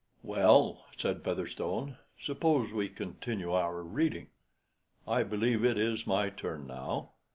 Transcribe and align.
"Well," 0.23 0.83
said 0.97 1.23
Featherstone, 1.23 1.99
"suppose 2.19 2.73
we 2.73 2.89
continue 2.89 3.51
our 3.53 3.83
reading? 3.83 4.29
I 5.07 5.21
believe 5.21 5.63
it 5.63 5.77
is 5.77 6.07
my 6.07 6.31
turn 6.31 6.65
now. 6.65 7.11